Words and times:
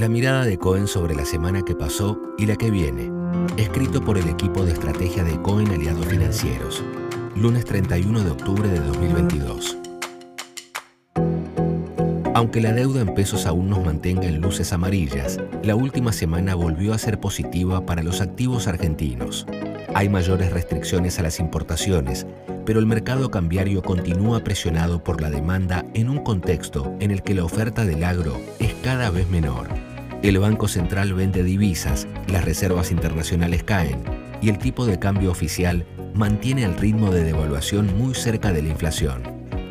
La 0.00 0.08
mirada 0.08 0.46
de 0.46 0.56
Cohen 0.56 0.86
sobre 0.86 1.14
la 1.14 1.26
semana 1.26 1.60
que 1.60 1.74
pasó 1.74 2.18
y 2.38 2.46
la 2.46 2.56
que 2.56 2.70
viene. 2.70 3.12
Escrito 3.58 4.02
por 4.02 4.16
el 4.16 4.30
equipo 4.30 4.64
de 4.64 4.72
estrategia 4.72 5.24
de 5.24 5.38
Cohen 5.42 5.68
Aliados 5.68 6.06
Financieros. 6.06 6.82
Lunes 7.36 7.66
31 7.66 8.24
de 8.24 8.30
octubre 8.30 8.66
de 8.66 8.80
2022. 8.80 9.76
Aunque 12.32 12.62
la 12.62 12.72
deuda 12.72 13.02
en 13.02 13.12
pesos 13.14 13.44
aún 13.44 13.68
nos 13.68 13.84
mantenga 13.84 14.24
en 14.24 14.40
luces 14.40 14.72
amarillas, 14.72 15.38
la 15.62 15.76
última 15.76 16.12
semana 16.12 16.54
volvió 16.54 16.94
a 16.94 16.98
ser 16.98 17.20
positiva 17.20 17.84
para 17.84 18.02
los 18.02 18.22
activos 18.22 18.68
argentinos. 18.68 19.46
Hay 19.94 20.08
mayores 20.08 20.50
restricciones 20.50 21.18
a 21.18 21.22
las 21.22 21.38
importaciones, 21.40 22.26
pero 22.64 22.80
el 22.80 22.86
mercado 22.86 23.30
cambiario 23.30 23.82
continúa 23.82 24.42
presionado 24.42 25.04
por 25.04 25.20
la 25.20 25.28
demanda 25.28 25.84
en 25.92 26.08
un 26.08 26.24
contexto 26.24 26.96
en 27.00 27.10
el 27.10 27.22
que 27.22 27.34
la 27.34 27.44
oferta 27.44 27.84
del 27.84 28.02
agro 28.02 28.40
es 28.60 28.72
cada 28.82 29.10
vez 29.10 29.28
menor. 29.28 29.89
El 30.22 30.38
Banco 30.38 30.68
Central 30.68 31.14
vende 31.14 31.42
divisas, 31.42 32.06
las 32.28 32.44
reservas 32.44 32.90
internacionales 32.90 33.62
caen 33.64 34.02
y 34.42 34.50
el 34.50 34.58
tipo 34.58 34.84
de 34.84 34.98
cambio 34.98 35.30
oficial 35.30 35.86
mantiene 36.12 36.64
el 36.64 36.76
ritmo 36.76 37.10
de 37.10 37.24
devaluación 37.24 37.96
muy 37.96 38.14
cerca 38.14 38.52
de 38.52 38.60
la 38.60 38.68
inflación. 38.68 39.22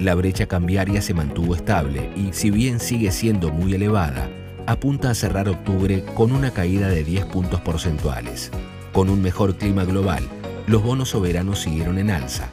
La 0.00 0.14
brecha 0.14 0.46
cambiaria 0.46 1.02
se 1.02 1.12
mantuvo 1.12 1.54
estable 1.54 2.10
y, 2.16 2.32
si 2.32 2.50
bien 2.50 2.80
sigue 2.80 3.10
siendo 3.10 3.50
muy 3.50 3.74
elevada, 3.74 4.30
apunta 4.66 5.10
a 5.10 5.14
cerrar 5.14 5.50
octubre 5.50 6.02
con 6.14 6.32
una 6.32 6.50
caída 6.50 6.88
de 6.88 7.04
10 7.04 7.26
puntos 7.26 7.60
porcentuales. 7.60 8.50
Con 8.94 9.10
un 9.10 9.20
mejor 9.20 9.56
clima 9.56 9.84
global, 9.84 10.22
los 10.66 10.82
bonos 10.82 11.10
soberanos 11.10 11.58
siguieron 11.58 11.98
en 11.98 12.10
alza, 12.10 12.48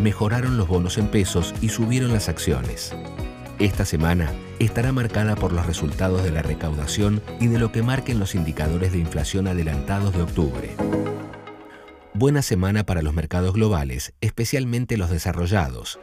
mejoraron 0.00 0.56
los 0.56 0.68
bonos 0.68 0.98
en 0.98 1.08
pesos 1.08 1.52
y 1.60 1.70
subieron 1.70 2.12
las 2.12 2.28
acciones. 2.28 2.94
Esta 3.60 3.84
semana 3.84 4.32
estará 4.58 4.90
marcada 4.90 5.36
por 5.36 5.52
los 5.52 5.66
resultados 5.66 6.22
de 6.24 6.30
la 6.30 6.40
recaudación 6.40 7.20
y 7.40 7.48
de 7.48 7.58
lo 7.58 7.72
que 7.72 7.82
marquen 7.82 8.18
los 8.18 8.34
indicadores 8.34 8.90
de 8.90 8.98
inflación 8.98 9.46
adelantados 9.46 10.14
de 10.14 10.22
octubre. 10.22 10.70
Buena 12.14 12.40
semana 12.40 12.86
para 12.86 13.02
los 13.02 13.12
mercados 13.12 13.52
globales, 13.52 14.14
especialmente 14.22 14.96
los 14.96 15.10
desarrollados. 15.10 16.00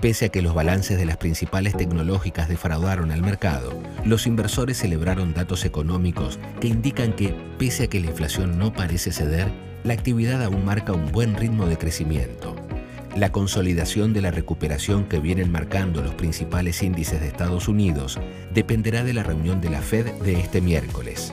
Pese 0.00 0.26
a 0.26 0.28
que 0.28 0.42
los 0.42 0.54
balances 0.54 0.96
de 0.96 1.06
las 1.06 1.16
principales 1.16 1.76
tecnológicas 1.76 2.48
defraudaron 2.48 3.10
al 3.10 3.22
mercado, 3.22 3.76
los 4.04 4.28
inversores 4.28 4.78
celebraron 4.78 5.34
datos 5.34 5.64
económicos 5.64 6.38
que 6.60 6.68
indican 6.68 7.14
que, 7.14 7.34
pese 7.58 7.84
a 7.84 7.86
que 7.88 7.98
la 7.98 8.10
inflación 8.10 8.60
no 8.60 8.72
parece 8.72 9.10
ceder, 9.10 9.50
la 9.82 9.94
actividad 9.94 10.40
aún 10.44 10.64
marca 10.64 10.92
un 10.92 11.10
buen 11.10 11.34
ritmo 11.34 11.66
de 11.66 11.78
crecimiento. 11.78 12.54
La 13.16 13.32
consolidación 13.32 14.12
de 14.12 14.20
la 14.20 14.30
recuperación 14.30 15.04
que 15.04 15.18
vienen 15.18 15.50
marcando 15.50 16.00
los 16.00 16.14
principales 16.14 16.80
índices 16.80 17.20
de 17.20 17.26
Estados 17.26 17.66
Unidos 17.66 18.20
dependerá 18.54 19.02
de 19.02 19.12
la 19.12 19.24
reunión 19.24 19.60
de 19.60 19.68
la 19.68 19.82
Fed 19.82 20.12
de 20.22 20.38
este 20.38 20.60
miércoles. 20.60 21.32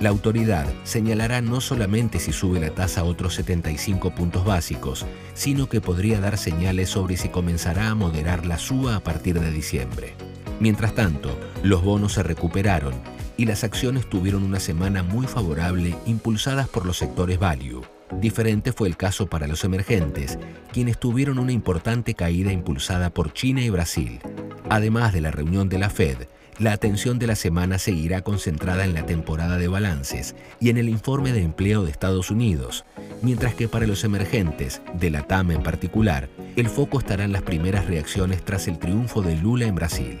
La 0.00 0.08
autoridad 0.08 0.66
señalará 0.82 1.40
no 1.40 1.60
solamente 1.60 2.18
si 2.18 2.32
sube 2.32 2.58
la 2.58 2.70
tasa 2.70 3.02
a 3.02 3.04
otros 3.04 3.34
75 3.34 4.10
puntos 4.16 4.44
básicos, 4.44 5.06
sino 5.32 5.68
que 5.68 5.80
podría 5.80 6.18
dar 6.18 6.36
señales 6.38 6.88
sobre 6.88 7.16
si 7.16 7.28
comenzará 7.28 7.90
a 7.90 7.94
moderar 7.94 8.44
la 8.44 8.58
suba 8.58 8.96
a 8.96 9.00
partir 9.00 9.38
de 9.38 9.52
diciembre. 9.52 10.14
Mientras 10.58 10.92
tanto, 10.96 11.38
los 11.62 11.84
bonos 11.84 12.14
se 12.14 12.24
recuperaron 12.24 12.94
y 13.36 13.46
las 13.46 13.62
acciones 13.62 14.10
tuvieron 14.10 14.42
una 14.42 14.58
semana 14.58 15.04
muy 15.04 15.28
favorable 15.28 15.94
impulsadas 16.04 16.68
por 16.68 16.84
los 16.84 16.98
sectores 16.98 17.38
value. 17.38 17.82
Diferente 18.20 18.72
fue 18.72 18.88
el 18.88 18.96
caso 18.96 19.26
para 19.26 19.46
los 19.46 19.64
emergentes, 19.64 20.38
quienes 20.72 20.98
tuvieron 20.98 21.38
una 21.38 21.52
importante 21.52 22.14
caída 22.14 22.52
impulsada 22.52 23.10
por 23.10 23.32
China 23.32 23.62
y 23.62 23.70
Brasil. 23.70 24.20
Además 24.68 25.12
de 25.12 25.20
la 25.20 25.30
reunión 25.30 25.68
de 25.68 25.78
la 25.78 25.90
Fed, 25.90 26.28
la 26.58 26.72
atención 26.72 27.18
de 27.18 27.26
la 27.26 27.34
semana 27.34 27.78
seguirá 27.78 28.20
concentrada 28.20 28.84
en 28.84 28.94
la 28.94 29.06
temporada 29.06 29.56
de 29.56 29.68
balances 29.68 30.34
y 30.60 30.68
en 30.68 30.76
el 30.76 30.88
informe 30.88 31.32
de 31.32 31.42
empleo 31.42 31.82
de 31.84 31.90
Estados 31.90 32.30
Unidos, 32.30 32.84
mientras 33.22 33.54
que 33.54 33.68
para 33.68 33.86
los 33.86 34.04
emergentes, 34.04 34.82
de 34.94 35.10
la 35.10 35.22
TAM 35.22 35.50
en 35.50 35.62
particular, 35.62 36.28
el 36.54 36.68
foco 36.68 36.98
estará 36.98 37.24
en 37.24 37.32
las 37.32 37.42
primeras 37.42 37.86
reacciones 37.86 38.44
tras 38.44 38.68
el 38.68 38.78
triunfo 38.78 39.22
de 39.22 39.36
Lula 39.36 39.66
en 39.66 39.74
Brasil. 39.74 40.20